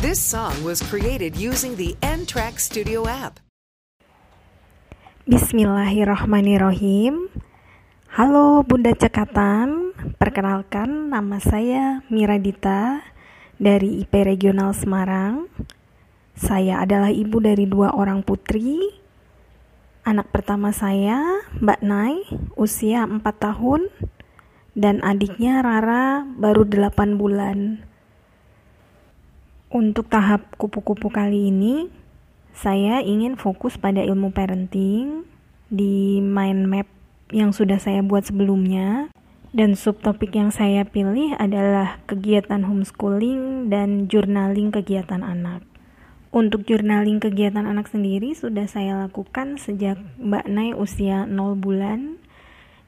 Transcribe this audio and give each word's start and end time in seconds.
This 0.00 0.16
song 0.16 0.64
was 0.64 0.80
created 0.80 1.36
using 1.36 1.76
the 1.76 1.92
N-Track 2.00 2.56
Studio 2.56 3.04
app. 3.04 3.36
Bismillahirrahmanirrahim. 5.28 7.28
Halo 8.08 8.64
Bunda 8.64 8.96
Cekatan, 8.96 9.92
perkenalkan 10.16 11.12
nama 11.12 11.36
saya 11.36 12.00
Miradita 12.08 13.04
dari 13.60 14.00
IP 14.00 14.24
Regional 14.24 14.72
Semarang. 14.72 15.52
Saya 16.32 16.80
adalah 16.80 17.12
ibu 17.12 17.36
dari 17.36 17.68
dua 17.68 17.92
orang 17.92 18.24
putri. 18.24 18.80
Anak 20.08 20.32
pertama 20.32 20.72
saya, 20.72 21.44
Mbak 21.60 21.80
Nai, 21.84 22.24
usia 22.56 23.04
4 23.04 23.20
tahun, 23.20 23.92
dan 24.72 25.04
adiknya 25.04 25.60
Rara 25.60 26.24
baru 26.24 26.64
8 26.64 27.20
bulan. 27.20 27.89
Untuk 29.70 30.10
tahap 30.10 30.50
kupu-kupu 30.58 31.14
kali 31.14 31.46
ini, 31.46 31.86
saya 32.50 33.06
ingin 33.06 33.38
fokus 33.38 33.78
pada 33.78 34.02
ilmu 34.02 34.34
parenting 34.34 35.22
di 35.70 36.18
mind 36.18 36.66
map 36.66 36.90
yang 37.30 37.54
sudah 37.54 37.78
saya 37.78 38.02
buat 38.02 38.26
sebelumnya. 38.26 39.14
Dan 39.54 39.78
subtopik 39.78 40.34
yang 40.34 40.50
saya 40.50 40.82
pilih 40.82 41.38
adalah 41.38 42.02
kegiatan 42.10 42.66
homeschooling 42.66 43.70
dan 43.70 44.10
journaling 44.10 44.74
kegiatan 44.74 45.22
anak. 45.22 45.62
Untuk 46.34 46.66
journaling 46.66 47.22
kegiatan 47.22 47.62
anak 47.62 47.86
sendiri 47.86 48.34
sudah 48.34 48.66
saya 48.66 48.98
lakukan 48.98 49.54
sejak 49.54 50.02
Mbak 50.18 50.46
Nay 50.50 50.74
usia 50.74 51.30
0 51.30 51.54
bulan, 51.54 52.18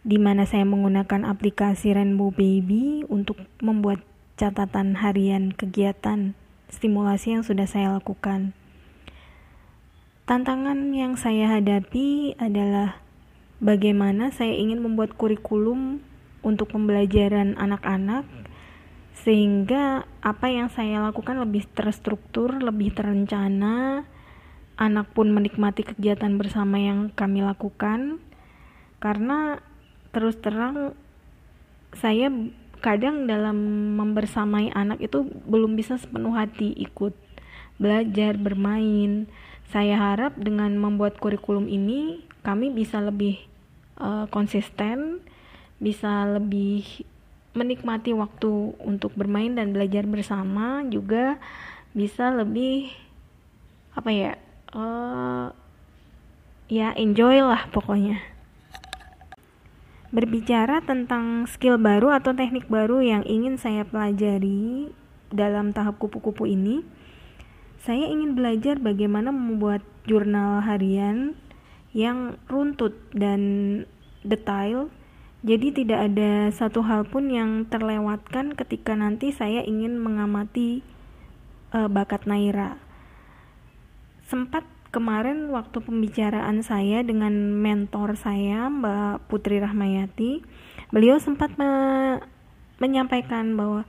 di 0.03 0.19
mana 0.19 0.51
saya 0.51 0.67
menggunakan 0.67 1.31
aplikasi 1.31 1.95
Rainbow 1.95 2.35
Baby 2.35 3.07
untuk 3.07 3.39
membuat 3.63 4.03
catatan 4.35 4.99
harian 4.99 5.55
kegiatan 5.55 6.35
stimulasi 6.73 7.37
yang 7.37 7.45
sudah 7.45 7.69
saya 7.69 7.93
lakukan. 7.93 8.57
Tantangan 10.25 10.97
yang 10.97 11.21
saya 11.21 11.53
hadapi 11.61 12.41
adalah 12.41 13.05
bagaimana 13.61 14.33
saya 14.33 14.57
ingin 14.57 14.81
membuat 14.81 15.15
kurikulum 15.15 16.01
untuk 16.41 16.73
pembelajaran 16.73 17.55
anak-anak 17.61 18.25
sehingga 19.23 20.09
apa 20.25 20.51
yang 20.51 20.73
saya 20.73 20.99
lakukan 21.05 21.39
lebih 21.39 21.69
terstruktur, 21.71 22.59
lebih 22.59 22.91
terencana, 22.91 24.09
anak 24.81 25.13
pun 25.15 25.31
menikmati 25.31 25.85
kegiatan 25.85 26.35
bersama 26.41 26.81
yang 26.81 27.13
kami 27.13 27.45
lakukan 27.45 28.19
karena 28.99 29.61
terus 30.11 30.39
terang 30.41 30.97
saya 31.93 32.33
kadang 32.83 33.31
dalam 33.31 33.57
membersamai 33.97 34.75
anak 34.75 34.99
itu 35.01 35.23
belum 35.47 35.79
bisa 35.79 35.97
sepenuh 35.97 36.35
hati 36.35 36.75
ikut 36.75 37.15
belajar 37.79 38.35
bermain. 38.37 39.31
Saya 39.71 39.97
harap 39.97 40.37
dengan 40.37 40.75
membuat 40.77 41.17
kurikulum 41.17 41.71
ini 41.71 42.21
kami 42.43 42.75
bisa 42.75 42.99
lebih 43.01 43.39
uh, 44.03 44.27
konsisten 44.29 45.23
bisa 45.83 46.27
lebih 46.39 47.07
menikmati 47.53 48.15
waktu 48.15 48.79
untuk 48.81 49.13
bermain 49.19 49.53
dan 49.53 49.75
belajar 49.75 50.07
bersama 50.07 50.87
juga 50.89 51.37
bisa 51.93 52.33
lebih 52.33 52.89
apa 53.93 54.09
ya 54.09 54.33
uh, 54.73 55.53
ya 56.73 56.97
enjoy 56.97 57.45
lah 57.45 57.69
pokoknya 57.69 58.32
Berbicara 60.13 60.85
tentang 60.85 61.49
skill 61.49 61.81
baru 61.81 62.13
atau 62.13 62.37
teknik 62.37 62.69
baru 62.69 63.01
yang 63.01 63.25
ingin 63.25 63.57
saya 63.57 63.89
pelajari 63.89 64.93
dalam 65.33 65.73
tahap 65.73 65.97
kupu-kupu 65.97 66.45
ini, 66.45 66.85
saya 67.81 68.13
ingin 68.13 68.37
belajar 68.37 68.77
bagaimana 68.77 69.33
membuat 69.33 69.81
jurnal 70.05 70.61
harian 70.61 71.33
yang 71.97 72.37
runtut 72.45 72.93
dan 73.17 73.41
detail. 74.21 74.93
Jadi 75.43 75.83
tidak 75.83 76.13
ada 76.13 76.53
satu 76.53 76.85
hal 76.85 77.09
pun 77.09 77.33
yang 77.33 77.65
terlewatkan 77.67 78.53
ketika 78.53 78.95
nanti 78.95 79.33
saya 79.33 79.65
ingin 79.65 79.97
mengamati 79.97 80.85
uh, 81.73 81.89
bakat 81.89 82.29
Naira. 82.29 82.79
Sempat 84.29 84.63
kemarin 84.93 85.49
waktu 85.49 85.81
pembicaraan 85.81 86.61
saya 86.61 87.01
dengan 87.01 87.33
mentor 87.65 88.15
saya 88.21 88.69
Mbak 88.69 89.27
Putri 89.33 89.57
Rahmayati 89.57 90.45
beliau 90.93 91.17
sempat 91.17 91.57
me 91.57 92.21
menyampaikan 92.77 93.57
bahwa 93.57 93.89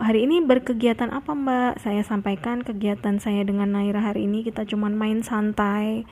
hari 0.00 0.24
ini 0.24 0.40
berkegiatan 0.40 1.12
apa 1.12 1.36
Mbak? 1.36 1.84
Saya 1.84 2.00
sampaikan 2.00 2.64
kegiatan 2.64 3.20
saya 3.20 3.44
dengan 3.44 3.76
Naira 3.76 4.00
hari 4.00 4.24
ini 4.24 4.40
kita 4.40 4.64
cuman 4.64 4.96
main 4.96 5.20
santai. 5.20 6.08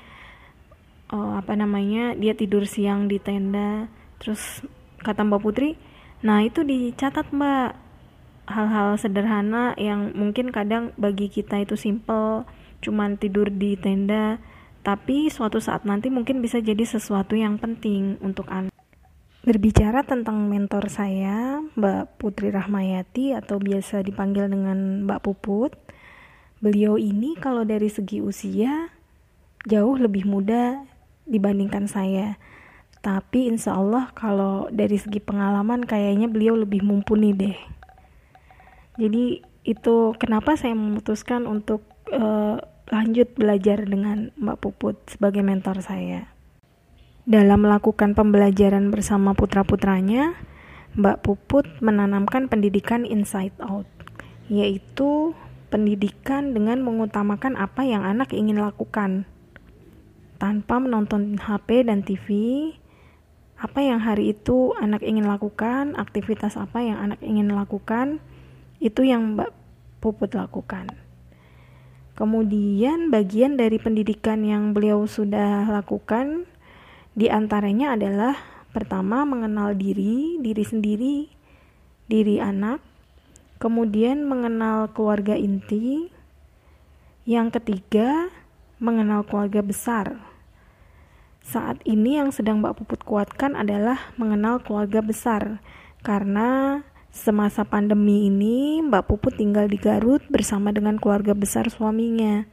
Oh, 1.09 1.39
apa 1.39 1.57
namanya 1.57 2.13
dia 2.19 2.37
tidur 2.37 2.69
siang 2.69 3.09
di 3.09 3.17
tenda. 3.17 3.89
Terus 4.21 4.61
kata 5.01 5.25
Mbak 5.25 5.41
Putri 5.41 5.81
nah 6.21 6.45
itu 6.45 6.61
dicatat 6.61 7.33
Mbak. 7.33 7.89
Hal-hal 8.47 8.95
sederhana 9.01 9.75
yang 9.75 10.15
mungkin 10.15 10.55
kadang 10.55 10.95
bagi 10.95 11.27
kita 11.27 11.67
itu 11.67 11.75
simple 11.75 12.47
cuman 12.85 13.17
tidur 13.21 13.49
di 13.53 13.77
tenda, 13.77 14.41
tapi 14.87 15.27
suatu 15.33 15.59
saat 15.59 15.83
nanti 15.83 16.13
mungkin 16.15 16.39
bisa 16.39 16.63
jadi 16.63 16.87
sesuatu 16.87 17.35
yang 17.35 17.59
penting 17.59 18.23
untuk 18.23 18.47
anak. 18.47 18.71
Berbicara 19.47 20.03
tentang 20.03 20.51
mentor 20.51 20.91
saya, 20.91 21.63
Mbak 21.79 22.19
Putri 22.19 22.51
Rahmayati 22.51 23.31
atau 23.35 23.63
biasa 23.63 24.03
dipanggil 24.03 24.51
dengan 24.51 25.07
Mbak 25.07 25.21
Puput, 25.23 25.75
beliau 26.59 26.99
ini 26.99 27.39
kalau 27.39 27.63
dari 27.63 27.87
segi 27.87 28.19
usia 28.19 28.91
jauh 29.67 29.99
lebih 29.99 30.27
muda 30.27 30.83
dibandingkan 31.27 31.87
saya. 31.91 32.39
Tapi 33.03 33.47
insya 33.47 33.79
Allah 33.79 34.11
kalau 34.19 34.67
dari 34.75 34.99
segi 34.99 35.23
pengalaman 35.23 35.87
kayaknya 35.87 36.27
beliau 36.27 36.59
lebih 36.59 36.83
mumpuni 36.83 37.31
deh. 37.31 37.59
Jadi 38.99 39.47
itu 39.67 40.15
kenapa 40.19 40.59
saya 40.59 40.75
memutuskan 40.75 41.47
untuk 41.47 41.87
uh, 42.12 42.56
lanjut 42.91 43.28
belajar 43.34 43.83
dengan 43.83 44.31
Mbak 44.39 44.59
Puput 44.62 44.97
sebagai 45.11 45.43
mentor 45.43 45.83
saya. 45.83 46.31
Dalam 47.27 47.67
melakukan 47.67 48.15
pembelajaran 48.15 48.94
bersama 48.94 49.34
putra-putranya, 49.34 50.39
Mbak 50.95 51.19
Puput 51.27 51.66
menanamkan 51.83 52.47
pendidikan 52.47 53.03
inside 53.03 53.55
out, 53.59 53.91
yaitu 54.47 55.34
pendidikan 55.66 56.55
dengan 56.55 56.87
mengutamakan 56.87 57.59
apa 57.59 57.83
yang 57.83 58.06
anak 58.06 58.31
ingin 58.31 58.62
lakukan. 58.62 59.27
Tanpa 60.39 60.78
menonton 60.78 61.34
HP 61.41 61.91
dan 61.91 62.06
TV, 62.06 62.28
apa 63.59 63.83
yang 63.83 63.99
hari 63.99 64.31
itu 64.31 64.77
anak 64.78 65.03
ingin 65.03 65.27
lakukan, 65.27 65.99
aktivitas 65.99 66.55
apa 66.55 66.84
yang 66.84 67.00
anak 67.03 67.19
ingin 67.27 67.50
lakukan, 67.50 68.22
itu 68.78 69.03
yang 69.03 69.34
Mbak 69.34 69.50
Puput 69.99 70.31
lakukan. 70.39 71.06
Kemudian 72.16 73.12
bagian 73.12 73.60
dari 73.60 73.77
pendidikan 73.77 74.41
yang 74.41 74.72
beliau 74.72 75.04
sudah 75.04 75.69
lakukan 75.69 76.49
di 77.12 77.28
antaranya 77.28 77.93
adalah 77.93 78.32
pertama 78.72 79.28
mengenal 79.28 79.77
diri, 79.77 80.41
diri 80.41 80.65
sendiri, 80.65 81.28
diri 82.09 82.41
anak, 82.41 82.81
kemudian 83.60 84.25
mengenal 84.25 84.88
keluarga 84.97 85.37
inti, 85.37 86.09
yang 87.28 87.53
ketiga 87.53 88.33
mengenal 88.81 89.21
keluarga 89.25 89.60
besar. 89.60 90.16
Saat 91.44 91.84
ini 91.84 92.16
yang 92.16 92.33
sedang 92.33 92.65
Mbak 92.65 92.81
Puput 92.81 93.00
kuatkan 93.04 93.54
adalah 93.54 94.10
mengenal 94.16 94.59
keluarga 94.65 94.98
besar. 94.98 95.62
Karena 96.03 96.81
Semasa 97.16 97.65
pandemi 97.65 98.28
ini, 98.28 98.84
Mbak 98.84 99.09
Puput 99.09 99.41
tinggal 99.41 99.72
di 99.72 99.81
Garut 99.81 100.21
bersama 100.28 100.69
dengan 100.69 101.00
keluarga 101.00 101.32
besar 101.32 101.72
suaminya. 101.72 102.45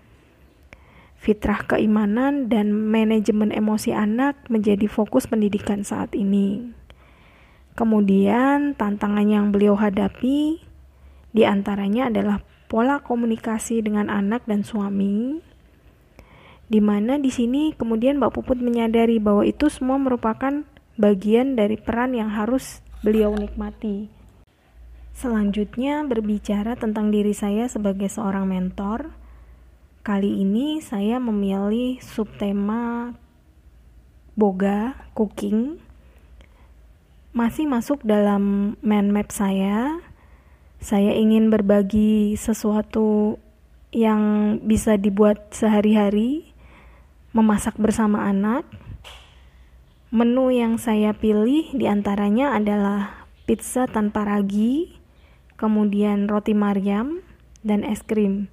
Fitrah 1.20 1.68
keimanan 1.68 2.48
dan 2.48 2.72
manajemen 2.72 3.52
emosi 3.52 3.92
anak 3.92 4.40
menjadi 4.48 4.88
fokus 4.88 5.28
pendidikan 5.28 5.84
saat 5.84 6.16
ini. 6.16 6.72
Kemudian, 7.76 8.72
tantangan 8.80 9.28
yang 9.28 9.52
beliau 9.52 9.76
hadapi 9.76 10.64
di 11.36 11.44
antaranya 11.44 12.08
adalah 12.08 12.40
pola 12.72 13.04
komunikasi 13.04 13.84
dengan 13.84 14.08
anak 14.08 14.48
dan 14.48 14.64
suami, 14.64 15.44
di 16.72 16.80
mana 16.80 17.20
di 17.20 17.36
sini 17.36 17.76
kemudian 17.76 18.16
Mbak 18.16 18.32
Puput 18.32 18.64
menyadari 18.64 19.20
bahwa 19.20 19.44
itu 19.44 19.68
semua 19.68 20.00
merupakan 20.00 20.64
bagian 20.96 21.60
dari 21.60 21.76
peran 21.76 22.16
yang 22.16 22.32
harus 22.32 22.80
beliau 23.04 23.36
nikmati. 23.36 24.23
Selanjutnya 25.14 26.02
berbicara 26.10 26.74
tentang 26.74 27.14
diri 27.14 27.38
saya 27.38 27.70
sebagai 27.70 28.10
seorang 28.10 28.50
mentor. 28.50 29.14
Kali 30.02 30.42
ini 30.42 30.82
saya 30.82 31.22
memilih 31.22 32.02
subtema 32.02 33.14
boga 34.34 34.98
cooking. 35.14 35.78
Masih 37.34 37.70
masuk 37.70 38.02
dalam 38.02 38.76
mind 38.82 39.10
map 39.14 39.30
saya. 39.30 40.02
Saya 40.82 41.14
ingin 41.16 41.48
berbagi 41.54 42.36
sesuatu 42.36 43.38
yang 43.94 44.58
bisa 44.66 44.98
dibuat 44.98 45.54
sehari-hari, 45.54 46.50
memasak 47.32 47.78
bersama 47.78 48.26
anak. 48.26 48.66
Menu 50.10 50.50
yang 50.50 50.82
saya 50.82 51.14
pilih 51.14 51.70
di 51.74 51.86
antaranya 51.86 52.58
adalah 52.58 53.30
pizza 53.46 53.90
tanpa 53.90 54.26
ragi, 54.26 55.03
kemudian 55.64 56.28
roti 56.28 56.52
Maryam, 56.52 57.24
dan 57.64 57.88
es 57.88 58.04
krim. 58.04 58.52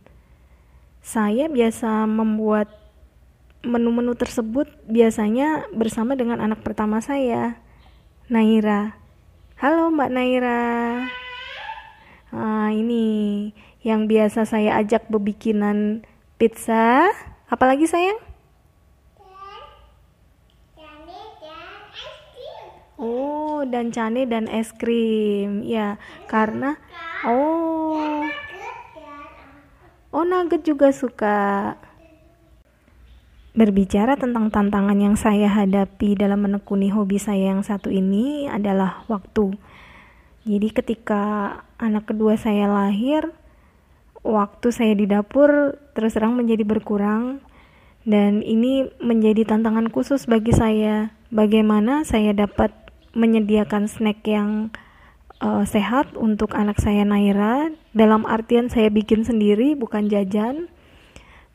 Saya 1.02 1.50
biasa 1.50 2.06
membuat 2.06 2.70
menu-menu 3.66 4.14
tersebut 4.14 4.70
biasanya 4.86 5.66
bersama 5.74 6.14
dengan 6.14 6.38
anak 6.38 6.62
pertama 6.62 7.02
saya, 7.02 7.58
Naira. 8.30 8.94
Halo 9.58 9.90
Mbak 9.90 10.10
Naira. 10.14 10.62
Nah, 12.30 12.70
ini 12.70 13.50
yang 13.82 14.06
biasa 14.06 14.46
saya 14.46 14.78
ajak 14.78 15.10
bebikinan 15.10 16.06
pizza. 16.38 17.10
Apalagi 17.50 17.90
sayang? 17.90 18.29
Oh, 23.00 23.64
dan 23.64 23.88
cane 23.96 24.28
dan 24.28 24.44
es 24.44 24.76
krim. 24.76 25.64
Ya, 25.64 25.96
karena 26.28 26.76
oh. 27.24 28.28
Oh, 30.12 30.26
nugget 30.28 30.68
juga 30.68 30.92
suka. 30.92 31.74
Berbicara 33.56 34.20
tentang 34.20 34.52
tantangan 34.52 34.98
yang 35.00 35.16
saya 35.16 35.48
hadapi 35.48 36.12
dalam 36.14 36.44
menekuni 36.44 36.92
hobi 36.92 37.16
saya 37.16 37.56
yang 37.56 37.64
satu 37.64 37.88
ini 37.88 38.46
adalah 38.46 39.02
waktu. 39.08 39.56
Jadi 40.44 40.68
ketika 40.72 41.22
anak 41.80 42.10
kedua 42.10 42.36
saya 42.36 42.68
lahir, 42.68 43.32
waktu 44.20 44.68
saya 44.72 44.92
di 44.92 45.08
dapur 45.08 45.76
terus 45.96 46.16
terang 46.16 46.36
menjadi 46.36 46.64
berkurang 46.64 47.40
dan 48.08 48.40
ini 48.40 48.88
menjadi 48.98 49.44
tantangan 49.44 49.92
khusus 49.92 50.24
bagi 50.24 50.56
saya. 50.56 51.12
Bagaimana 51.30 52.02
saya 52.02 52.34
dapat 52.34 52.74
menyediakan 53.16 53.90
snack 53.90 54.22
yang 54.26 54.70
uh, 55.42 55.64
sehat 55.66 56.14
untuk 56.14 56.54
anak 56.54 56.78
saya 56.78 57.02
Naira. 57.02 57.72
Dalam 57.96 58.28
artian 58.28 58.70
saya 58.70 58.92
bikin 58.92 59.26
sendiri 59.26 59.74
bukan 59.74 60.06
jajan. 60.06 60.70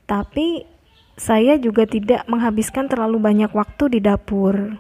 Tapi 0.05 0.67
saya 1.15 1.55
juga 1.55 1.87
tidak 1.87 2.27
menghabiskan 2.27 2.91
terlalu 2.91 3.17
banyak 3.23 3.51
waktu 3.55 3.97
di 3.97 3.99
dapur. 4.03 4.77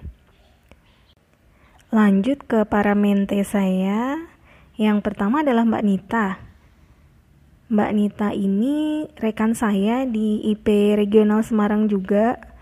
Lanjut 1.95 2.43
ke 2.43 2.67
para 2.67 2.91
mente 2.91 3.39
saya. 3.47 4.19
Yang 4.75 4.99
pertama 4.99 5.47
adalah 5.47 5.63
Mbak 5.63 5.85
Nita. 5.87 6.27
Mbak 7.71 7.91
Nita 7.95 8.29
ini 8.35 9.07
rekan 9.15 9.55
saya 9.55 10.03
di 10.03 10.43
IP 10.51 10.93
Regional 10.99 11.41
Semarang 11.41 11.87
juga 11.87 12.54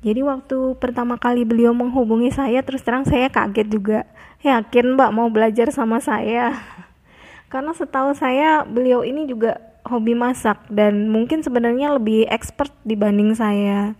jadi 0.00 0.24
waktu 0.24 0.80
pertama 0.80 1.20
kali 1.20 1.44
beliau 1.44 1.76
menghubungi 1.76 2.32
saya 2.32 2.64
terus 2.64 2.80
terang 2.80 3.04
saya 3.04 3.28
kaget 3.28 3.68
juga. 3.68 3.98
Yakin 4.40 4.96
Mbak 4.96 5.10
mau 5.12 5.28
belajar 5.28 5.68
sama 5.68 6.00
saya? 6.00 6.56
Karena 7.52 7.76
setahu 7.76 8.16
saya 8.16 8.64
beliau 8.64 9.04
ini 9.04 9.28
juga 9.28 9.60
hobi 9.84 10.16
masak 10.16 10.56
dan 10.72 11.12
mungkin 11.12 11.44
sebenarnya 11.44 12.00
lebih 12.00 12.24
expert 12.32 12.72
dibanding 12.80 13.36
saya. 13.36 13.92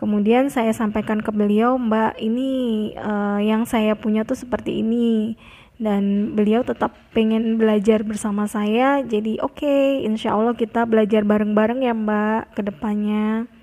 Kemudian 0.00 0.48
saya 0.48 0.72
sampaikan 0.72 1.20
ke 1.20 1.28
beliau, 1.28 1.76
Mbak, 1.76 2.18
ini 2.18 2.50
uh, 2.98 3.40
yang 3.44 3.68
saya 3.68 3.94
punya 3.94 4.24
tuh 4.24 4.36
seperti 4.36 4.80
ini 4.80 5.36
dan 5.76 6.32
beliau 6.32 6.64
tetap 6.64 6.96
pengen 7.12 7.60
belajar 7.60 8.00
bersama 8.00 8.48
saya. 8.48 9.04
Jadi 9.04 9.38
oke, 9.44 9.60
okay, 9.60 10.08
insya 10.08 10.32
Allah 10.32 10.56
kita 10.56 10.88
belajar 10.88 11.20
bareng-bareng 11.20 11.84
ya 11.84 11.92
Mbak 11.92 12.56
ke 12.56 12.62
depannya. 12.64 13.53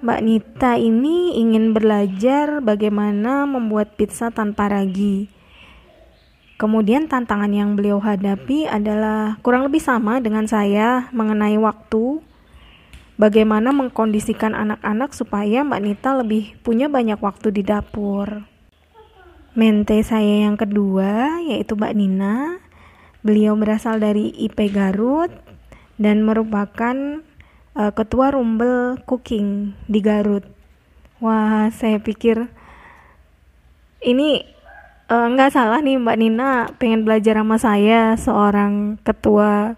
Mbak 0.00 0.20
Nita 0.24 0.80
ini 0.80 1.36
ingin 1.36 1.76
belajar 1.76 2.64
bagaimana 2.64 3.44
membuat 3.44 4.00
pizza 4.00 4.32
tanpa 4.32 4.72
ragi. 4.72 5.28
Kemudian 6.56 7.04
tantangan 7.04 7.52
yang 7.52 7.76
beliau 7.76 8.00
hadapi 8.00 8.64
adalah 8.64 9.36
kurang 9.44 9.68
lebih 9.68 9.84
sama 9.84 10.16
dengan 10.24 10.48
saya 10.48 11.12
mengenai 11.12 11.60
waktu. 11.60 12.16
Bagaimana 13.20 13.76
mengkondisikan 13.76 14.56
anak-anak 14.56 15.12
supaya 15.12 15.60
Mbak 15.68 15.82
Nita 15.84 16.16
lebih 16.16 16.56
punya 16.64 16.88
banyak 16.88 17.20
waktu 17.20 17.52
di 17.52 17.60
dapur. 17.60 18.48
Mente 19.52 20.00
saya 20.00 20.48
yang 20.48 20.56
kedua 20.56 21.44
yaitu 21.44 21.76
Mbak 21.76 21.92
Nina. 21.92 22.56
Beliau 23.20 23.52
berasal 23.52 24.00
dari 24.00 24.32
IP 24.32 24.72
Garut 24.72 25.28
dan 26.00 26.24
merupakan 26.24 27.20
uh, 27.76 27.92
ketua 27.94 28.34
Rumbel 28.34 28.98
Cooking 29.06 29.74
di 29.86 30.00
Garut. 30.02 30.46
Wah, 31.20 31.68
saya 31.74 32.00
pikir 32.00 32.48
ini 34.00 34.40
uh, 35.12 35.28
nggak 35.28 35.52
salah 35.52 35.84
nih 35.84 36.00
Mbak 36.00 36.16
Nina 36.16 36.50
pengen 36.80 37.04
belajar 37.04 37.36
sama 37.36 37.56
saya 37.60 38.16
seorang 38.16 38.96
ketua 39.04 39.76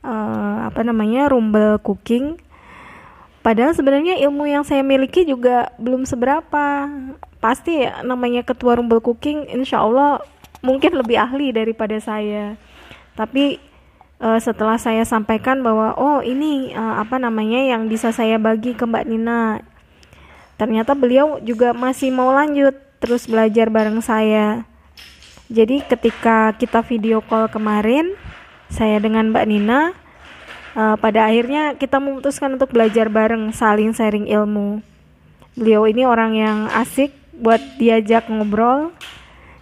uh, 0.00 0.58
apa 0.64 0.80
namanya 0.80 1.28
Rumbel 1.28 1.76
Cooking. 1.84 2.40
Padahal 3.44 3.76
sebenarnya 3.76 4.16
ilmu 4.24 4.48
yang 4.48 4.64
saya 4.64 4.80
miliki 4.80 5.28
juga 5.28 5.68
belum 5.76 6.08
seberapa. 6.08 6.88
Pasti 7.44 7.84
namanya 8.00 8.40
ketua 8.40 8.80
Rumbel 8.80 9.04
Cooking, 9.04 9.52
insya 9.52 9.84
Allah 9.84 10.24
mungkin 10.64 10.96
lebih 10.96 11.20
ahli 11.20 11.52
daripada 11.52 12.00
saya. 12.00 12.56
Tapi 13.12 13.60
uh, 14.20 14.38
setelah 14.38 14.78
saya 14.78 15.02
sampaikan 15.06 15.64
bahwa 15.64 15.94
oh 15.96 16.20
ini 16.20 16.74
uh, 16.74 17.00
apa 17.00 17.18
namanya 17.18 17.62
yang 17.62 17.86
bisa 17.90 18.10
saya 18.14 18.36
bagi 18.38 18.76
ke 18.76 18.84
Mbak 18.84 19.04
Nina. 19.08 19.62
Ternyata 20.54 20.94
beliau 20.94 21.42
juga 21.42 21.74
masih 21.74 22.14
mau 22.14 22.30
lanjut 22.30 22.74
terus 23.02 23.26
belajar 23.26 23.70
bareng 23.70 23.98
saya. 23.98 24.62
Jadi 25.50 25.84
ketika 25.84 26.56
kita 26.56 26.80
video 26.80 27.20
call 27.20 27.52
kemarin, 27.52 28.16
saya 28.72 28.96
dengan 29.02 29.28
Mbak 29.34 29.46
Nina 29.50 29.92
uh, 30.78 30.96
pada 30.98 31.28
akhirnya 31.28 31.74
kita 31.76 31.98
memutuskan 32.00 32.56
untuk 32.56 32.72
belajar 32.72 33.10
bareng, 33.10 33.50
saling 33.52 33.92
sharing 33.92 34.30
ilmu. 34.30 34.80
Beliau 35.54 35.86
ini 35.86 36.02
orang 36.02 36.32
yang 36.34 36.58
asik 36.72 37.14
buat 37.34 37.62
diajak 37.78 38.26
ngobrol. 38.30 38.90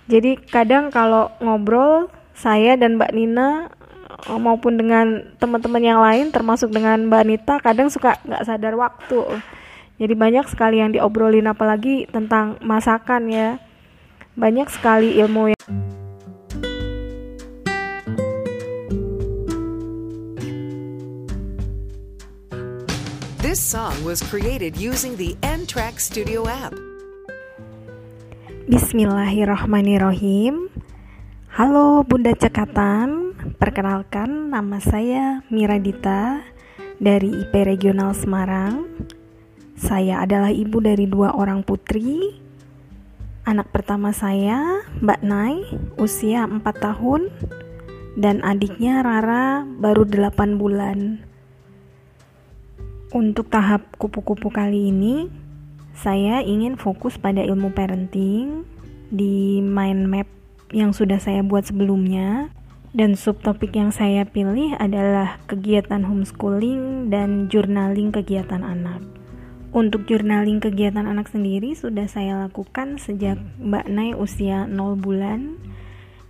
Jadi 0.09 0.37
kadang 0.41 0.89
kalau 0.93 1.33
ngobrol 1.41 2.09
saya 2.33 2.77
dan 2.77 2.97
Mbak 2.97 3.13
Nina 3.13 3.49
maupun 4.31 4.79
dengan 4.79 5.35
teman-teman 5.43 5.83
yang 5.83 5.99
lain 5.99 6.31
termasuk 6.31 6.71
dengan 6.71 7.11
Mbak 7.11 7.23
Anita 7.27 7.59
kadang 7.59 7.91
suka 7.91 8.23
nggak 8.23 8.47
sadar 8.47 8.79
waktu 8.79 9.43
jadi 9.99 10.15
banyak 10.15 10.47
sekali 10.51 10.79
yang 10.79 10.95
diobrolin 10.95 11.51
apalagi 11.51 12.07
tentang 12.11 12.59
masakan 12.63 13.31
ya 13.31 13.59
banyak 14.39 14.71
sekali 14.71 15.19
ilmu 15.19 15.51
yang 15.53 15.61
This 23.43 23.59
song 23.61 23.93
was 24.01 24.25
created 24.25 24.81
using 24.81 25.13
the 25.21 25.37
N-Track 25.45 26.01
Studio 26.01 26.49
app. 26.49 26.73
Bismillahirrahmanirrahim. 28.65 30.73
Halo 31.53 32.01
Bunda 32.01 32.33
Cekatan, 32.33 33.22
perkenalkan 33.63 34.51
nama 34.51 34.83
saya 34.83 35.47
Mira 35.47 35.79
Dita 35.79 36.43
dari 36.99 37.31
IP 37.31 37.55
Regional 37.63 38.11
Semarang. 38.11 38.91
Saya 39.79 40.19
adalah 40.19 40.51
ibu 40.51 40.83
dari 40.83 41.07
dua 41.07 41.31
orang 41.31 41.63
putri. 41.63 42.43
Anak 43.47 43.71
pertama 43.71 44.11
saya, 44.11 44.83
Mbak 44.99 45.21
Nai, 45.23 45.63
usia 45.95 46.43
4 46.43 46.59
tahun, 46.75 47.31
dan 48.19 48.43
adiknya 48.43 48.99
Rara 48.99 49.63
baru 49.63 50.11
8 50.11 50.59
bulan. 50.59 51.23
Untuk 53.15 53.47
tahap 53.47 53.95
kupu-kupu 53.95 54.51
kali 54.51 54.91
ini, 54.91 55.31
saya 55.95 56.43
ingin 56.43 56.75
fokus 56.75 57.15
pada 57.15 57.47
ilmu 57.47 57.71
parenting 57.71 58.67
di 59.15 59.63
mind 59.63 60.11
map 60.11 60.27
yang 60.75 60.91
sudah 60.91 61.23
saya 61.23 61.47
buat 61.47 61.63
sebelumnya 61.63 62.51
dan 62.93 63.17
subtopik 63.17 63.73
yang 63.73 63.89
saya 63.89 64.29
pilih 64.29 64.77
adalah 64.77 65.41
kegiatan 65.49 66.05
homeschooling 66.05 67.09
dan 67.09 67.49
journaling 67.49 68.13
kegiatan 68.13 68.61
anak. 68.61 69.01
Untuk 69.73 70.05
journaling 70.05 70.61
kegiatan 70.61 71.09
anak 71.09 71.33
sendiri 71.33 71.73
sudah 71.73 72.05
saya 72.05 72.37
lakukan 72.45 73.01
sejak 73.01 73.41
Mbak 73.57 73.87
Nay 73.89 74.13
usia 74.13 74.69
0 74.69 75.01
bulan 75.01 75.57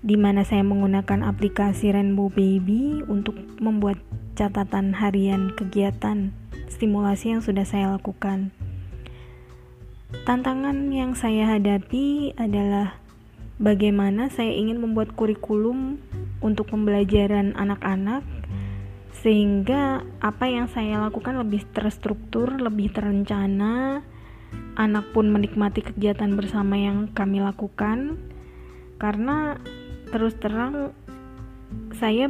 di 0.06 0.14
mana 0.14 0.46
saya 0.46 0.62
menggunakan 0.62 1.26
aplikasi 1.26 1.90
Rainbow 1.90 2.30
Baby 2.30 3.02
untuk 3.10 3.34
membuat 3.58 3.98
catatan 4.38 4.94
harian 4.94 5.50
kegiatan 5.58 6.30
stimulasi 6.70 7.34
yang 7.34 7.42
sudah 7.42 7.66
saya 7.66 7.90
lakukan. 7.90 8.54
Tantangan 10.22 10.94
yang 10.94 11.18
saya 11.18 11.58
hadapi 11.58 12.38
adalah 12.38 13.02
bagaimana 13.58 14.30
saya 14.30 14.54
ingin 14.54 14.78
membuat 14.78 15.18
kurikulum 15.18 15.98
untuk 16.42 16.68
pembelajaran 16.74 17.54
anak-anak 17.54 18.26
sehingga 19.22 20.02
apa 20.18 20.50
yang 20.50 20.66
saya 20.66 20.98
lakukan 20.98 21.38
lebih 21.38 21.62
terstruktur, 21.70 22.58
lebih 22.58 22.90
terencana. 22.90 24.02
Anak 24.76 25.14
pun 25.16 25.30
menikmati 25.30 25.80
kegiatan 25.80 26.32
bersama 26.36 26.76
yang 26.76 27.08
kami 27.12 27.40
lakukan, 27.40 28.20
karena 28.96 29.56
terus 30.12 30.36
terang 30.36 30.92
saya 31.96 32.28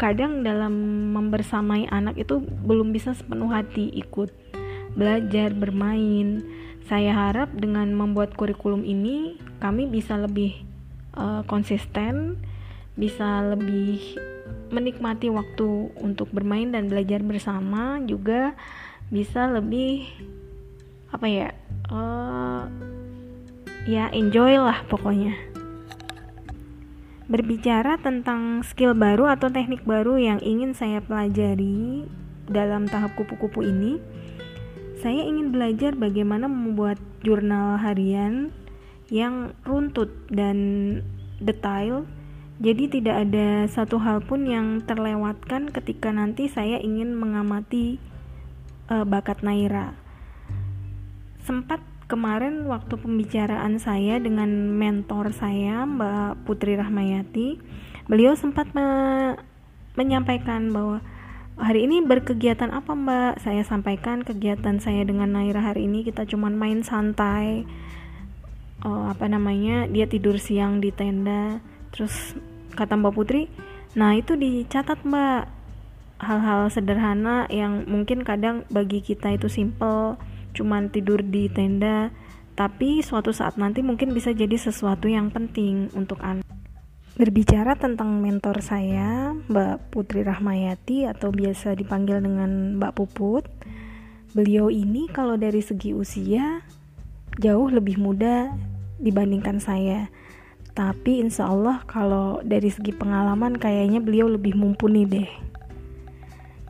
kadang 0.00 0.42
dalam 0.42 0.72
membersamai 1.14 1.86
anak 1.92 2.18
itu 2.18 2.40
belum 2.40 2.90
bisa 2.90 3.14
sepenuh 3.14 3.52
hati 3.52 3.90
ikut 4.00 4.32
belajar, 4.96 5.54
bermain. 5.54 6.42
Saya 6.90 7.14
harap 7.14 7.54
dengan 7.54 7.94
membuat 7.94 8.34
kurikulum 8.34 8.82
ini 8.82 9.38
kami 9.62 9.86
bisa 9.86 10.18
lebih 10.18 10.58
uh, 11.14 11.46
konsisten, 11.46 12.40
bisa 13.00 13.40
lebih 13.56 14.20
menikmati 14.68 15.32
waktu 15.32 15.88
untuk 15.98 16.28
bermain 16.30 16.68
dan 16.68 16.92
belajar 16.92 17.24
bersama, 17.24 17.96
juga 18.04 18.52
bisa 19.08 19.48
lebih 19.48 20.04
apa 21.08 21.26
ya? 21.26 21.48
Uh, 21.88 22.68
ya 23.88 24.12
enjoy 24.12 24.60
lah 24.60 24.84
pokoknya. 24.86 25.32
Berbicara 27.30 27.96
tentang 27.98 28.60
skill 28.66 28.92
baru 28.92 29.32
atau 29.32 29.48
teknik 29.48 29.86
baru 29.88 30.20
yang 30.20 30.38
ingin 30.44 30.76
saya 30.76 31.00
pelajari 31.00 32.04
dalam 32.50 32.90
tahap 32.90 33.14
kupu-kupu 33.14 33.62
ini, 33.62 34.02
saya 34.98 35.24
ingin 35.24 35.54
belajar 35.54 35.94
bagaimana 35.94 36.50
membuat 36.50 36.98
jurnal 37.22 37.78
harian 37.78 38.50
yang 39.08 39.54
runtut 39.64 40.10
dan 40.28 40.58
detail. 41.40 42.04
Jadi 42.60 43.00
tidak 43.00 43.24
ada 43.24 43.64
satu 43.72 43.96
hal 43.96 44.20
pun 44.20 44.44
yang 44.44 44.84
terlewatkan 44.84 45.72
ketika 45.72 46.12
nanti 46.12 46.44
saya 46.44 46.76
ingin 46.76 47.16
mengamati 47.16 47.96
uh, 48.92 49.08
bakat 49.08 49.40
Naira. 49.40 49.96
Sempat 51.40 51.80
kemarin 52.04 52.68
waktu 52.68 53.00
pembicaraan 53.00 53.80
saya 53.80 54.20
dengan 54.20 54.76
mentor 54.76 55.32
saya 55.32 55.88
Mbak 55.88 56.44
Putri 56.44 56.76
Rahmayati, 56.76 57.56
beliau 58.12 58.36
sempat 58.36 58.68
me 58.76 59.40
menyampaikan 59.96 60.68
bahwa 60.68 61.00
hari 61.56 61.88
ini 61.88 62.04
berkegiatan 62.04 62.72
apa 62.72 62.92
mbak 62.96 63.32
saya 63.42 63.60
sampaikan 63.66 64.24
kegiatan 64.24 64.80
saya 64.80 65.04
dengan 65.04 65.34
Naira 65.34 65.60
hari 65.60 65.84
ini 65.90 66.06
kita 66.06 66.24
cuman 66.24 66.56
main 66.56 66.80
santai 66.80 67.68
oh, 68.86 69.10
apa 69.10 69.28
namanya 69.28 69.84
dia 69.90 70.08
tidur 70.08 70.40
siang 70.40 70.80
di 70.80 70.88
tenda 70.88 71.60
terus 71.92 72.32
kata 72.74 72.98
mbak 72.98 73.14
Putri 73.14 73.50
nah 73.98 74.14
itu 74.14 74.38
dicatat 74.38 75.02
mbak 75.02 75.50
hal-hal 76.20 76.68
sederhana 76.68 77.48
yang 77.48 77.88
mungkin 77.88 78.22
kadang 78.22 78.68
bagi 78.68 79.00
kita 79.00 79.34
itu 79.34 79.48
simple 79.48 80.20
cuman 80.52 80.92
tidur 80.92 81.24
di 81.24 81.48
tenda 81.48 82.12
tapi 82.54 83.00
suatu 83.00 83.32
saat 83.32 83.56
nanti 83.56 83.80
mungkin 83.80 84.12
bisa 84.12 84.36
jadi 84.36 84.54
sesuatu 84.58 85.08
yang 85.08 85.32
penting 85.32 85.88
untuk 85.96 86.20
anak 86.20 86.44
Berbicara 87.20 87.76
tentang 87.76 88.24
mentor 88.24 88.64
saya, 88.64 89.36
Mbak 89.44 89.92
Putri 89.92 90.24
Rahmayati 90.24 91.04
atau 91.04 91.28
biasa 91.28 91.76
dipanggil 91.76 92.16
dengan 92.24 92.80
Mbak 92.80 92.96
Puput. 92.96 93.44
Beliau 94.32 94.72
ini 94.72 95.04
kalau 95.12 95.36
dari 95.36 95.60
segi 95.60 95.92
usia 95.92 96.64
jauh 97.36 97.68
lebih 97.68 98.00
muda 98.00 98.56
dibandingkan 98.96 99.60
saya. 99.60 100.08
Tapi 100.70 101.20
insya 101.20 101.50
Allah 101.50 101.82
kalau 101.84 102.38
dari 102.46 102.70
segi 102.70 102.94
pengalaman 102.94 103.58
kayaknya 103.58 103.98
beliau 103.98 104.30
lebih 104.30 104.54
mumpuni 104.54 105.04
deh. 105.04 105.30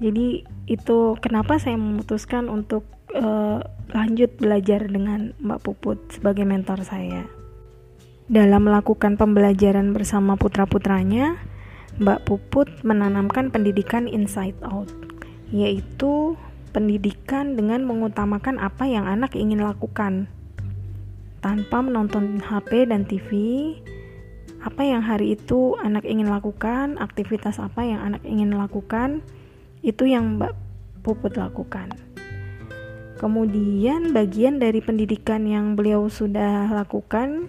Jadi 0.01 0.43
itu 0.65 0.99
kenapa 1.21 1.61
saya 1.61 1.77
memutuskan 1.77 2.49
untuk 2.49 2.89
uh, 3.13 3.61
lanjut 3.93 4.33
belajar 4.41 4.87
dengan 4.89 5.37
Mbak 5.43 5.61
Puput 5.61 5.99
sebagai 6.15 6.47
mentor 6.49 6.81
saya. 6.87 7.27
Dalam 8.31 8.71
melakukan 8.71 9.19
pembelajaran 9.19 9.91
bersama 9.91 10.39
putra-putranya, 10.39 11.35
Mbak 11.99 12.21
Puput 12.25 12.71
menanamkan 12.87 13.51
pendidikan 13.51 14.07
inside 14.07 14.57
out, 14.63 14.89
yaitu 15.51 16.39
pendidikan 16.71 17.59
dengan 17.59 17.83
mengutamakan 17.83 18.63
apa 18.63 18.87
yang 18.87 19.11
anak 19.11 19.35
ingin 19.35 19.61
lakukan. 19.61 20.31
Tanpa 21.41 21.81
menonton 21.81 22.37
HP 22.41 22.93
dan 22.93 23.09
TV, 23.09 23.29
apa 24.61 24.85
yang 24.85 25.01
hari 25.01 25.41
itu 25.41 25.73
anak 25.81 26.05
ingin 26.05 26.29
lakukan, 26.29 27.01
aktivitas 27.01 27.57
apa 27.57 27.81
yang 27.81 28.01
anak 28.05 28.23
ingin 28.29 28.53
lakukan, 28.53 29.25
itu 29.81 30.05
yang 30.05 30.37
Mbak 30.37 30.53
Puput 31.01 31.41
lakukan. 31.41 31.89
Kemudian 33.17 34.13
bagian 34.13 34.61
dari 34.61 34.85
pendidikan 34.85 35.49
yang 35.49 35.77
beliau 35.77 36.13
sudah 36.13 36.69
lakukan 36.73 37.49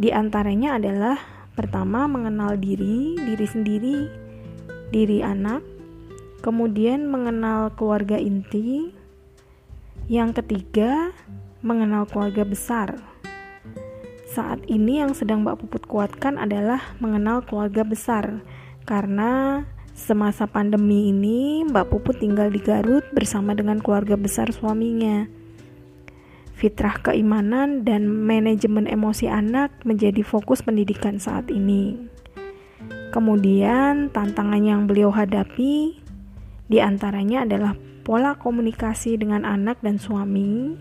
di 0.00 0.08
antaranya 0.12 0.80
adalah 0.80 1.16
pertama 1.52 2.08
mengenal 2.08 2.56
diri, 2.56 3.20
diri 3.20 3.46
sendiri, 3.48 3.96
diri 4.88 5.20
anak, 5.20 5.60
kemudian 6.40 7.04
mengenal 7.04 7.72
keluarga 7.76 8.16
inti, 8.16 8.96
yang 10.08 10.32
ketiga 10.32 11.12
mengenal 11.60 12.08
keluarga 12.08 12.48
besar. 12.48 13.09
Saat 14.30 14.62
ini 14.70 15.02
yang 15.02 15.10
sedang 15.10 15.42
Mbak 15.42 15.66
Puput 15.66 15.82
kuatkan 15.90 16.38
adalah 16.38 16.94
mengenal 17.02 17.42
keluarga 17.42 17.82
besar. 17.82 18.46
Karena 18.86 19.66
semasa 19.90 20.46
pandemi 20.46 21.10
ini 21.10 21.66
Mbak 21.66 21.86
Puput 21.90 22.22
tinggal 22.22 22.46
di 22.54 22.62
Garut 22.62 23.02
bersama 23.10 23.58
dengan 23.58 23.82
keluarga 23.82 24.14
besar 24.14 24.54
suaminya. 24.54 25.26
Fitrah 26.54 27.02
keimanan, 27.02 27.82
dan 27.82 28.06
manajemen 28.06 28.86
emosi 28.86 29.26
anak 29.26 29.74
menjadi 29.82 30.22
fokus 30.22 30.62
pendidikan 30.62 31.18
saat 31.18 31.50
ini. 31.50 31.98
Kemudian, 33.10 34.14
tantangan 34.14 34.62
yang 34.62 34.86
beliau 34.86 35.10
hadapi 35.10 35.98
di 36.70 36.78
antaranya 36.78 37.42
adalah 37.42 37.74
pola 38.06 38.38
komunikasi 38.38 39.18
dengan 39.18 39.42
anak 39.42 39.82
dan 39.82 39.98
suami, 39.98 40.78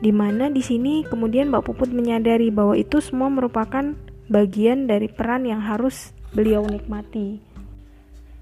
di 0.00 0.12
mana 0.12 0.52
di 0.52 0.60
sini 0.60 1.04
kemudian 1.06 1.48
Mbak 1.48 1.72
Puput 1.72 1.90
menyadari 1.92 2.52
bahwa 2.52 2.76
itu 2.76 3.00
semua 3.00 3.32
merupakan 3.32 3.96
bagian 4.28 4.90
dari 4.90 5.08
peran 5.08 5.48
yang 5.48 5.62
harus 5.62 6.12
beliau 6.36 6.66
nikmati. 6.66 7.40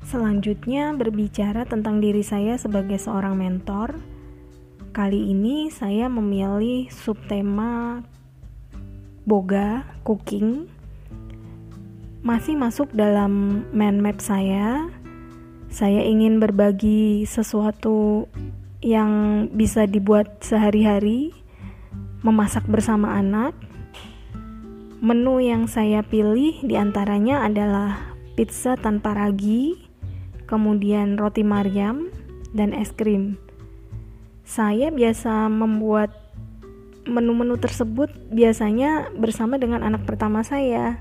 Selanjutnya, 0.04 0.92
berbicara 0.92 1.64
tentang 1.64 2.02
diri 2.02 2.20
saya 2.20 2.60
sebagai 2.60 3.00
seorang 3.00 3.40
mentor 3.40 3.96
Kali 4.94 5.34
ini 5.34 5.74
saya 5.74 6.06
memilih 6.06 6.86
subtema 6.86 7.98
boga 9.26 9.82
cooking 10.06 10.70
masih 12.22 12.54
masuk 12.54 12.94
dalam 12.94 13.66
mind 13.74 13.98
map 13.98 14.22
saya. 14.22 14.86
Saya 15.66 15.98
ingin 16.06 16.38
berbagi 16.38 17.26
sesuatu 17.26 18.30
yang 18.86 19.44
bisa 19.50 19.90
dibuat 19.90 20.38
sehari-hari, 20.46 21.34
memasak 22.24 22.64
bersama 22.64 23.14
anak. 23.14 23.52
Menu 25.04 25.38
yang 25.44 25.68
saya 25.68 26.00
pilih 26.00 26.64
di 26.64 26.74
antaranya 26.80 27.44
adalah 27.44 28.16
pizza 28.34 28.74
tanpa 28.80 29.12
ragi, 29.12 29.76
kemudian 30.48 31.20
roti 31.20 31.44
Maryam, 31.44 32.08
dan 32.56 32.72
es 32.72 32.88
krim 32.90 33.36
saya 34.44 34.92
biasa 34.92 35.48
membuat 35.48 36.12
menu-menu 37.08 37.56
tersebut 37.56 38.12
biasanya 38.28 39.08
bersama 39.16 39.56
dengan 39.56 39.80
anak 39.80 40.04
pertama 40.04 40.44
saya, 40.44 41.00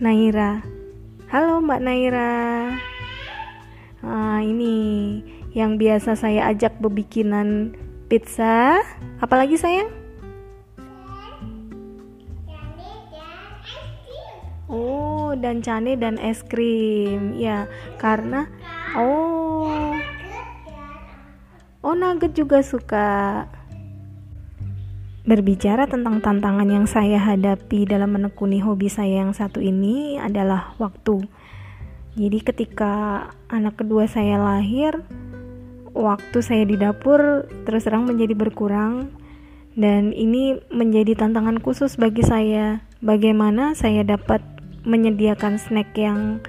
Naira. 0.00 0.64
Halo 1.28 1.60
Mbak 1.60 1.80
Naira. 1.84 2.32
Nah, 4.02 4.40
ini 4.40 4.76
yang 5.52 5.76
biasa 5.76 6.16
saya 6.16 6.48
ajak 6.48 6.80
bebikinan 6.80 7.76
pizza. 8.08 8.80
Apalagi 9.20 9.56
sayang? 9.56 10.01
Dan 15.38 15.64
cane 15.64 15.96
dan 15.96 16.16
es 16.16 16.44
krim. 16.44 17.36
Ya, 17.36 17.70
karena 17.96 18.48
oh 18.96 19.52
Oh, 21.82 21.98
Nugget 21.98 22.38
juga 22.38 22.62
suka. 22.62 23.42
Berbicara 25.26 25.90
tentang 25.90 26.22
tantangan 26.22 26.70
yang 26.70 26.86
saya 26.86 27.18
hadapi 27.18 27.90
dalam 27.90 28.14
menekuni 28.14 28.62
hobi 28.62 28.86
saya 28.86 29.26
yang 29.26 29.34
satu 29.34 29.58
ini 29.58 30.14
adalah 30.14 30.78
waktu. 30.78 31.26
Jadi 32.14 32.38
ketika 32.38 33.26
anak 33.50 33.82
kedua 33.82 34.06
saya 34.06 34.38
lahir, 34.38 35.02
waktu 35.90 36.38
saya 36.38 36.62
di 36.70 36.78
dapur 36.78 37.50
terus 37.66 37.82
terang 37.82 38.06
menjadi 38.06 38.38
berkurang 38.38 39.10
dan 39.74 40.14
ini 40.14 40.62
menjadi 40.70 41.18
tantangan 41.18 41.58
khusus 41.58 41.98
bagi 41.98 42.22
saya. 42.22 42.86
Bagaimana 43.02 43.74
saya 43.74 44.06
dapat 44.06 44.38
menyediakan 44.82 45.58
snack 45.58 45.94
yang 45.98 46.42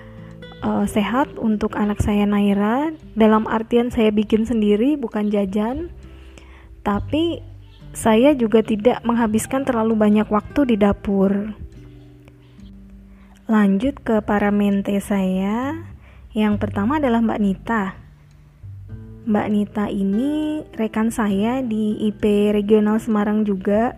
uh, 0.64 0.88
sehat 0.88 1.30
untuk 1.38 1.76
anak 1.76 2.00
saya 2.00 2.24
Naira. 2.24 2.96
Dalam 3.14 3.46
artian 3.46 3.92
saya 3.92 4.10
bikin 4.10 4.48
sendiri, 4.48 4.96
bukan 4.96 5.30
jajan. 5.30 5.92
Tapi 6.82 7.44
saya 7.94 8.34
juga 8.34 8.66
tidak 8.66 9.06
menghabiskan 9.06 9.64
terlalu 9.64 9.94
banyak 9.94 10.28
waktu 10.28 10.74
di 10.74 10.76
dapur. 10.80 11.54
Lanjut 13.46 14.02
ke 14.02 14.24
para 14.26 14.50
mente 14.50 14.98
saya. 14.98 15.78
Yang 16.34 16.56
pertama 16.58 16.98
adalah 16.98 17.22
Mbak 17.22 17.42
Nita. 17.44 17.84
Mbak 19.24 19.48
Nita 19.54 19.86
ini 19.88 20.64
rekan 20.74 21.14
saya 21.14 21.62
di 21.62 22.02
IP 22.10 22.52
Regional 22.52 22.98
Semarang 22.98 23.46
juga. 23.46 23.94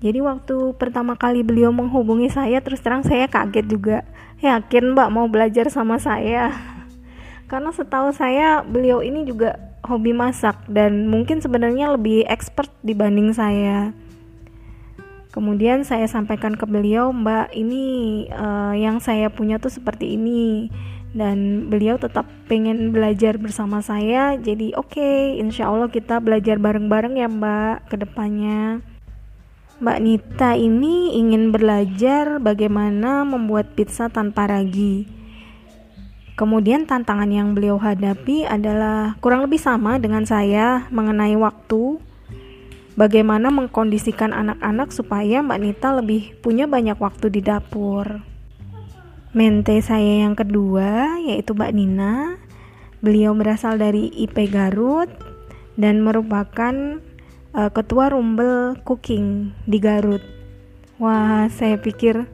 Jadi 0.00 0.24
waktu 0.24 0.56
pertama 0.80 1.12
kali 1.12 1.44
beliau 1.44 1.68
menghubungi 1.76 2.32
saya 2.32 2.64
terus 2.64 2.80
terang 2.80 3.04
saya 3.04 3.28
kaget 3.28 3.66
juga. 3.68 3.98
Yakin 4.40 4.96
Mbak 4.96 5.08
mau 5.12 5.28
belajar 5.28 5.68
sama 5.68 6.00
saya? 6.00 6.56
Karena 7.50 7.68
setahu 7.68 8.08
saya 8.16 8.64
beliau 8.64 9.04
ini 9.04 9.28
juga 9.28 9.60
hobi 9.84 10.16
masak 10.16 10.56
dan 10.72 11.04
mungkin 11.04 11.44
sebenarnya 11.44 11.92
lebih 11.92 12.24
expert 12.32 12.72
dibanding 12.80 13.36
saya. 13.36 13.92
Kemudian 15.30 15.86
saya 15.86 16.10
sampaikan 16.10 16.58
ke 16.58 16.66
beliau, 16.66 17.14
Mbak, 17.14 17.54
ini 17.54 17.84
uh, 18.34 18.74
yang 18.74 18.98
saya 18.98 19.30
punya 19.30 19.62
tuh 19.62 19.70
seperti 19.70 20.18
ini 20.18 20.72
dan 21.14 21.70
beliau 21.70 21.98
tetap 22.02 22.26
pengen 22.50 22.90
belajar 22.90 23.38
bersama 23.38 23.78
saya. 23.78 24.34
Jadi 24.40 24.74
oke, 24.74 24.98
okay, 24.98 25.38
insya 25.38 25.70
Allah 25.70 25.86
kita 25.86 26.18
belajar 26.18 26.58
bareng-bareng 26.58 27.14
ya 27.14 27.28
Mbak 27.30 27.94
ke 27.94 27.96
depannya. 28.00 28.82
Mbak 29.80 29.98
Nita 30.04 30.60
ini 30.60 31.16
ingin 31.16 31.56
belajar 31.56 32.36
bagaimana 32.36 33.24
membuat 33.24 33.72
pizza 33.72 34.12
tanpa 34.12 34.44
ragi. 34.44 35.08
Kemudian 36.36 36.84
tantangan 36.84 37.32
yang 37.32 37.56
beliau 37.56 37.80
hadapi 37.80 38.44
adalah 38.44 39.16
kurang 39.24 39.48
lebih 39.48 39.56
sama 39.56 39.96
dengan 39.96 40.28
saya 40.28 40.84
mengenai 40.92 41.32
waktu 41.32 41.96
bagaimana 42.92 43.48
mengkondisikan 43.48 44.36
anak-anak 44.36 44.92
supaya 44.92 45.40
Mbak 45.40 45.60
Nita 45.64 45.88
lebih 45.96 46.36
punya 46.44 46.68
banyak 46.68 47.00
waktu 47.00 47.32
di 47.32 47.40
dapur. 47.40 48.20
Mente 49.32 49.80
saya 49.80 50.28
yang 50.28 50.36
kedua 50.36 51.16
yaitu 51.24 51.56
Mbak 51.56 51.72
Nina. 51.72 52.36
Beliau 53.00 53.32
berasal 53.32 53.80
dari 53.80 54.12
IP 54.12 54.52
Garut 54.52 55.08
dan 55.80 56.04
merupakan 56.04 57.00
uh, 57.54 57.70
ketua 57.70 58.12
Rumbel 58.12 58.78
Cooking 58.82 59.54
di 59.66 59.78
Garut. 59.78 60.22
Wah, 61.00 61.48
saya 61.48 61.80
pikir 61.80 62.28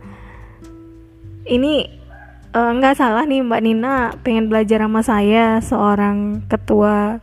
ini 1.46 1.87
uh, 2.56 2.73
nggak 2.75 2.99
salah 2.99 3.23
nih 3.23 3.46
Mbak 3.46 3.62
Nina 3.62 3.94
pengen 4.26 4.50
belajar 4.50 4.82
sama 4.82 5.00
saya 5.06 5.62
seorang 5.62 6.42
ketua 6.50 7.23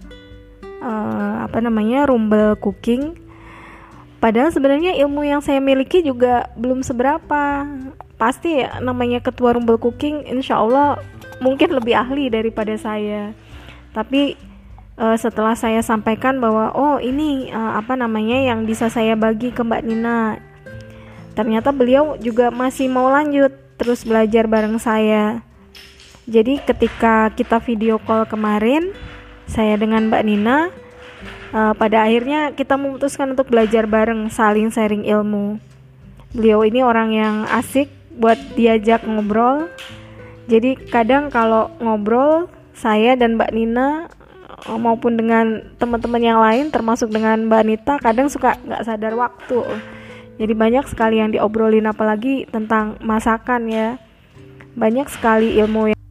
uh, 0.80 1.36
apa 1.44 1.60
namanya 1.60 2.08
Rumbel 2.08 2.56
Cooking 2.62 3.24
Padahal 4.24 4.56
sebenarnya 4.56 4.96
ilmu 5.04 5.28
yang 5.28 5.44
saya 5.44 5.60
miliki 5.60 6.00
juga 6.00 6.48
belum 6.56 6.80
seberapa. 6.80 7.68
Pasti 8.16 8.64
ya, 8.64 8.80
namanya 8.80 9.20
ketua 9.20 9.52
Rumble 9.52 9.76
Cooking, 9.76 10.32
insya 10.32 10.64
Allah 10.64 10.96
mungkin 11.44 11.76
lebih 11.76 11.92
ahli 11.92 12.32
daripada 12.32 12.72
saya. 12.80 13.36
Tapi 13.92 14.40
uh, 14.98 15.18
setelah 15.18 15.58
saya 15.58 15.82
sampaikan 15.82 16.38
bahwa 16.38 16.74
oh 16.74 16.98
ini 17.02 17.50
uh, 17.50 17.78
apa 17.80 17.98
namanya 17.98 18.54
yang 18.54 18.66
bisa 18.66 18.90
saya 18.90 19.18
bagi 19.18 19.50
ke 19.54 19.62
Mbak 19.62 19.84
Nina, 19.86 20.38
ternyata 21.34 21.74
beliau 21.74 22.18
juga 22.18 22.50
masih 22.54 22.90
mau 22.90 23.10
lanjut 23.10 23.54
terus 23.78 24.06
belajar 24.06 24.46
bareng 24.46 24.78
saya. 24.78 25.42
Jadi 26.24 26.64
ketika 26.64 27.36
kita 27.36 27.60
video 27.60 28.00
call 28.00 28.24
kemarin, 28.24 28.96
saya 29.44 29.76
dengan 29.76 30.08
Mbak 30.08 30.24
Nina 30.24 30.72
uh, 31.52 31.74
pada 31.76 32.08
akhirnya 32.08 32.56
kita 32.56 32.80
memutuskan 32.80 33.36
untuk 33.36 33.52
belajar 33.52 33.84
bareng 33.90 34.32
saling 34.32 34.72
sharing 34.72 35.04
ilmu. 35.04 35.60
Beliau 36.34 36.66
ini 36.66 36.82
orang 36.82 37.14
yang 37.14 37.36
asik 37.52 37.92
buat 38.18 38.40
diajak 38.56 39.06
ngobrol. 39.06 39.70
Jadi 40.48 40.76
kadang 40.90 41.28
kalau 41.32 41.72
ngobrol 41.80 42.52
saya 42.74 43.16
dan 43.16 43.40
Mbak 43.40 43.52
Nina 43.54 44.08
maupun 44.68 45.20
dengan 45.20 45.60
teman-teman 45.76 46.22
yang 46.24 46.40
lain 46.40 46.72
termasuk 46.72 47.12
dengan 47.12 47.48
Mbak 47.48 47.64
Nita 47.68 47.94
kadang 48.00 48.32
suka 48.32 48.56
nggak 48.64 48.84
sadar 48.84 49.14
waktu. 49.16 49.60
Jadi 50.40 50.54
banyak 50.58 50.86
sekali 50.90 51.22
yang 51.22 51.30
diobrolin 51.30 51.86
apalagi 51.86 52.50
tentang 52.50 52.98
masakan 53.04 53.70
ya. 53.70 54.02
Banyak 54.74 55.06
sekali 55.12 55.54
ilmu 55.62 55.94
yang 55.94 56.03